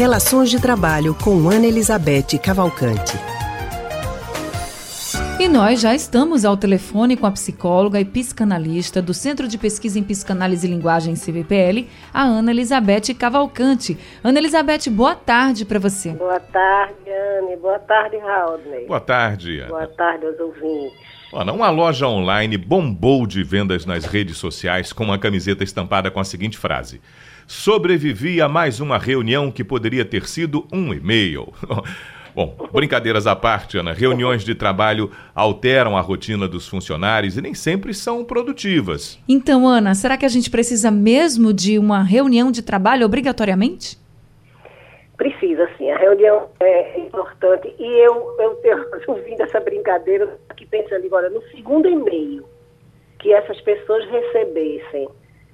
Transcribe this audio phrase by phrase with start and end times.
[0.00, 3.18] Relações de Trabalho com Ana Elizabeth Cavalcante.
[5.38, 9.98] E nós já estamos ao telefone com a psicóloga e psicanalista do Centro de Pesquisa
[9.98, 13.98] em Psicanálise e Linguagem CVPL, a Ana Elizabeth Cavalcante.
[14.24, 16.12] Ana Elizabeth, boa tarde para você.
[16.12, 17.56] Boa tarde, Anne.
[17.58, 18.86] Boa tarde, Raul.
[18.86, 19.68] Boa tarde, Ana.
[19.68, 20.98] Boa tarde aos ouvintes.
[21.32, 26.18] Ana, uma loja online bombou de vendas nas redes sociais com uma camiseta estampada com
[26.18, 27.00] a seguinte frase:
[27.52, 31.52] Sobrevivi a mais uma reunião que poderia ter sido um e-mail.
[32.32, 37.52] Bom, brincadeiras à parte, Ana, reuniões de trabalho alteram a rotina dos funcionários e nem
[37.52, 39.18] sempre são produtivas.
[39.28, 43.98] Então, Ana, será que a gente precisa mesmo de uma reunião de trabalho obrigatoriamente?
[45.16, 45.90] Precisa, sim.
[45.90, 47.74] A reunião é importante.
[47.80, 52.44] E eu, eu tenho ouvindo essa brincadeira, aqui pensando agora, no segundo e-mail
[53.18, 55.08] que essas pessoas recebessem,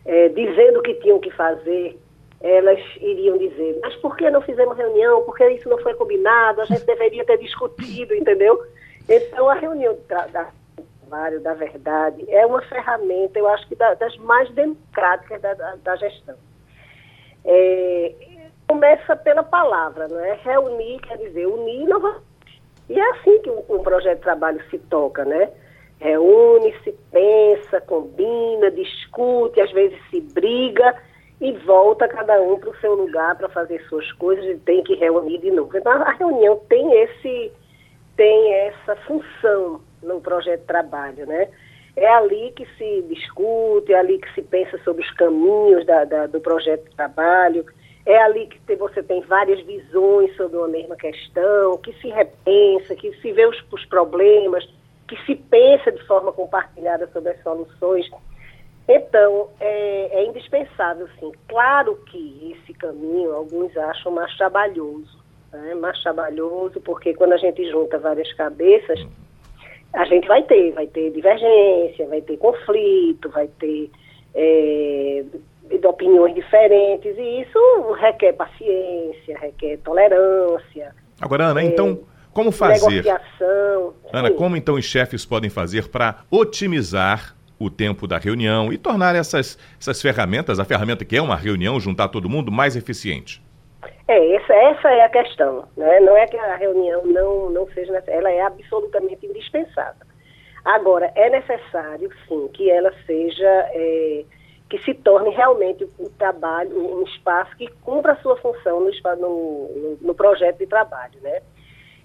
[0.07, 1.99] é, dizendo o que tinham que fazer,
[2.41, 5.23] elas iriam dizer, mas por que não fizemos reunião?
[5.23, 6.63] Por que isso não foi combinado?
[6.63, 8.65] A gente deveria ter discutido, entendeu?
[9.09, 10.51] Então, a reunião da
[11.07, 15.97] trabalho, da verdade, é uma ferramenta, eu acho que das mais democráticas da, da, da
[15.97, 16.37] gestão.
[17.45, 18.13] É,
[18.67, 20.35] começa pela palavra, não é?
[20.43, 22.27] Reunir quer dizer unir novamente.
[22.89, 25.51] E é assim que um, um projeto de trabalho se toca, né?
[25.99, 26.75] Reúne,
[27.97, 30.95] combina, discute, às vezes se briga,
[31.41, 34.95] e volta cada um para o seu lugar para fazer suas coisas e tem que
[34.95, 35.77] reunir de novo.
[35.77, 37.53] Então a reunião tem esse
[38.17, 41.49] tem essa função no projeto de trabalho, né?
[41.95, 46.27] É ali que se discute, é ali que se pensa sobre os caminhos da, da,
[46.27, 47.65] do projeto de trabalho,
[48.07, 53.13] é ali que você tem várias visões sobre uma mesma questão, que se repensa, que
[53.17, 54.67] se vê os, os problemas,
[55.07, 58.09] que se pensa de forma compartilhada sobre as soluções.
[58.89, 61.33] Então, é, é, indispensável, sim.
[61.49, 65.19] Claro que esse caminho alguns acham mais trabalhoso,
[65.53, 65.75] né?
[65.75, 69.05] mais trabalhoso, porque quando a gente junta várias cabeças,
[69.93, 73.91] a gente vai ter, vai ter divergência, vai ter conflito, vai ter
[74.35, 75.25] é,
[75.65, 80.95] de opiniões diferentes, e isso requer paciência, requer tolerância.
[81.21, 81.99] Agora, Ana, é, então,
[82.37, 83.03] como fazer?
[83.03, 83.95] Negociação.
[84.13, 84.37] Ana, sim.
[84.37, 89.59] como então os chefes podem fazer para otimizar o tempo da reunião e tornar essas,
[89.81, 93.43] essas ferramentas, a ferramenta que é uma reunião, juntar todo mundo, mais eficiente?
[94.07, 95.67] É, essa, essa é a questão.
[95.79, 96.01] Né?
[96.01, 100.07] Não é que a reunião não, não seja ela é absolutamente indispensável.
[100.63, 104.25] Agora, é necessário, sim, que ela seja, é,
[104.69, 109.99] que se torne realmente o, trabalho, um espaço que cumpra a sua função no, no,
[110.03, 111.41] no projeto de trabalho, né?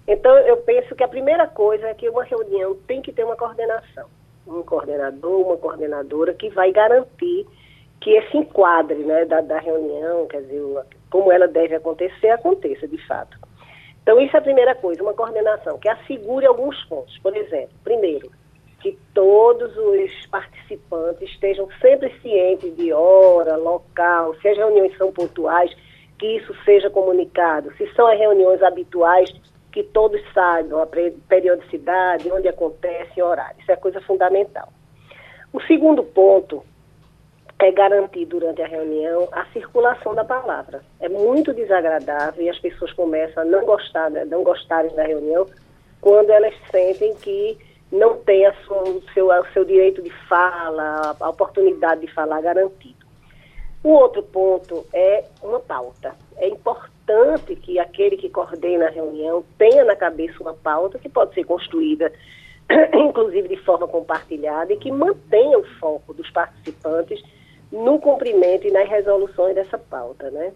[0.06, 3.36] Então, eu penso que a primeira coisa é que uma reunião tem que ter uma
[3.36, 4.06] coordenação
[4.46, 7.46] um coordenador, uma coordenadora que vai garantir
[8.00, 10.60] que esse enquadre né, da, da reunião, quer dizer,
[11.08, 13.38] como ela deve acontecer, aconteça de fato.
[14.02, 17.16] Então, isso é a primeira coisa, uma coordenação que assegure alguns pontos.
[17.18, 18.28] Por exemplo, primeiro,
[18.80, 25.72] que todos os participantes estejam sempre cientes de hora, local, se as reuniões são pontuais,
[26.18, 27.72] que isso seja comunicado.
[27.76, 29.32] Se são as reuniões habituais,
[29.72, 33.56] que todos saibam a periodicidade, onde acontece, horário.
[33.58, 34.68] Isso é coisa fundamental.
[35.52, 36.62] O segundo ponto
[37.58, 40.82] é garantir durante a reunião a circulação da palavra.
[41.00, 45.46] É muito desagradável e as pessoas começam a não gostar, né, não gostarem da reunião
[46.00, 47.56] quando elas sentem que
[47.90, 52.40] não tem a sua, o, seu, o seu direito de fala, a oportunidade de falar
[52.40, 53.06] garantido.
[53.84, 56.14] O outro ponto é uma pauta.
[56.36, 57.01] É importante
[57.62, 62.12] que aquele que coordena a reunião tenha na cabeça uma pauta que pode ser construída,
[62.94, 67.22] inclusive de forma compartilhada, e que mantenha o foco dos participantes
[67.70, 70.52] no cumprimento e nas resoluções dessa pauta, né?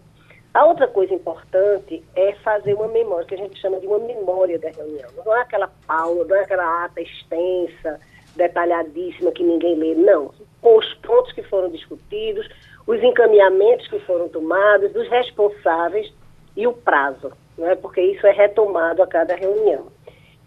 [0.53, 4.57] A outra coisa importante é fazer uma memória, que a gente chama de uma memória
[4.57, 5.09] da reunião.
[5.23, 7.99] Não é aquela pauta, não é aquela ata extensa,
[8.35, 10.31] detalhadíssima que ninguém lê, não.
[10.61, 12.47] Com os pontos que foram discutidos,
[12.87, 16.11] os encaminhamentos que foram tomados, dos responsáveis
[16.57, 17.75] e o prazo, né?
[17.75, 19.85] porque isso é retomado a cada reunião.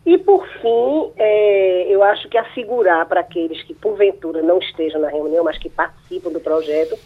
[0.04, 5.08] E, por fim, é, eu acho que assegurar para aqueles que, porventura, não estejam na
[5.08, 6.98] reunião, mas que participam do projeto,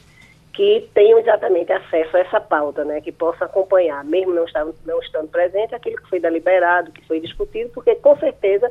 [0.55, 3.01] que tenham exatamente acesso a essa pauta, né?
[3.03, 7.21] que possa acompanhar, mesmo não estando, não estando presente, aquilo que foi deliberado, que foi
[7.21, 8.71] discutido, porque, com certeza,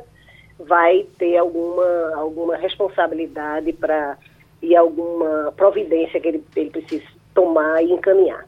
[0.58, 4.18] vai ter alguma, alguma responsabilidade para
[4.62, 7.04] e alguma providência que ele, ele precisa
[7.34, 8.46] tomar e encaminhar.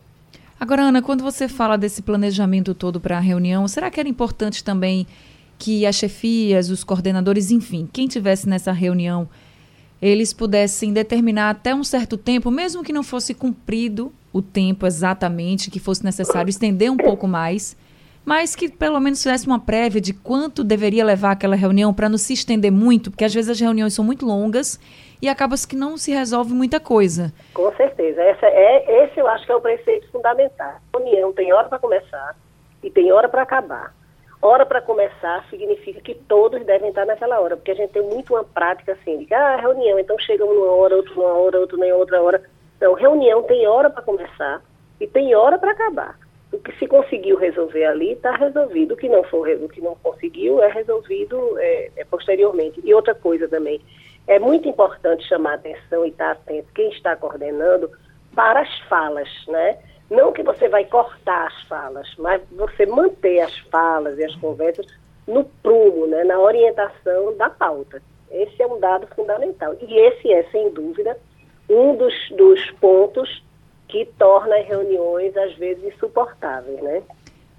[0.58, 4.64] Agora, Ana, quando você fala desse planejamento todo para a reunião, será que era importante
[4.64, 5.06] também
[5.58, 9.28] que as chefias, os coordenadores, enfim, quem tivesse nessa reunião,
[10.00, 15.70] eles pudessem determinar até um certo tempo, mesmo que não fosse cumprido o tempo exatamente
[15.70, 17.76] que fosse necessário estender um pouco mais,
[18.24, 22.18] mas que pelo menos fizesse uma prévia de quanto deveria levar aquela reunião para não
[22.18, 24.78] se estender muito, porque às vezes as reuniões são muito longas
[25.20, 27.32] e acaba que não se resolve muita coisa.
[27.54, 28.22] Com certeza.
[28.22, 30.74] Essa é, esse eu acho que é o preceito fundamental.
[30.92, 32.36] A reunião tem hora para começar
[32.82, 33.94] e tem hora para acabar.
[34.40, 38.34] Hora para começar significa que todos devem estar naquela hora, porque a gente tem muito
[38.34, 41.92] uma prática assim, de ah, reunião, então chega uma hora, outro numa hora, outro em
[41.92, 42.42] outra hora.
[42.76, 44.62] Então, reunião tem hora para começar
[45.00, 46.18] e tem hora para acabar.
[46.52, 48.94] O que se conseguiu resolver ali está resolvido.
[48.94, 52.80] O que não for, o que não conseguiu é resolvido é, é posteriormente.
[52.84, 53.80] E outra coisa também,
[54.26, 57.90] é muito importante chamar atenção e estar atento quem está coordenando
[58.34, 59.78] para as falas, né?
[60.10, 64.86] Não que você vai cortar as falas, mas você manter as falas e as conversas
[65.26, 68.00] no prumo, né, na orientação da pauta.
[68.30, 69.74] Esse é um dado fundamental.
[69.80, 71.18] E esse é, sem dúvida,
[71.68, 73.42] um dos, dos pontos
[73.88, 77.02] que torna as reuniões, às vezes, insuportáveis, né?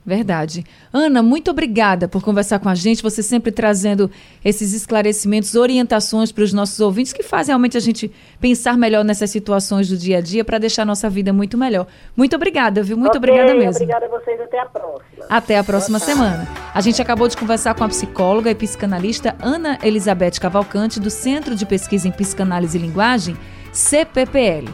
[0.08, 0.64] Verdade.
[0.94, 4.10] Ana, muito obrigada por conversar com a gente, você sempre trazendo
[4.44, 8.10] esses esclarecimentos, orientações para os nossos ouvintes, que fazem realmente a gente
[8.40, 11.88] pensar melhor nessas situações do dia a dia para deixar a nossa vida muito melhor.
[12.16, 12.96] Muito obrigada, viu?
[12.96, 13.84] Muito okay, obrigada mesmo.
[13.84, 15.26] Obrigada a vocês, até a próxima.
[15.30, 16.48] Até a próxima semana.
[16.74, 21.54] A gente acabou de conversar com a psicóloga e psicanalista Ana Elizabeth Cavalcante, do Centro
[21.54, 23.36] de Pesquisa em Psicanálise e Linguagem,
[23.74, 24.74] CPPL.